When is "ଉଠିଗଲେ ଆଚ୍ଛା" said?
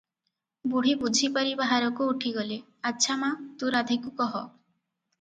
2.15-3.21